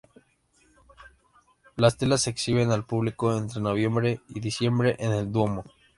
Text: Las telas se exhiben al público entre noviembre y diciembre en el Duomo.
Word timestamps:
Las 1.75 1.95
telas 1.95 2.23
se 2.23 2.31
exhiben 2.31 2.71
al 2.71 2.85
público 2.87 3.37
entre 3.37 3.61
noviembre 3.61 4.19
y 4.29 4.39
diciembre 4.39 4.95
en 4.97 5.11
el 5.11 5.31
Duomo. 5.31 5.63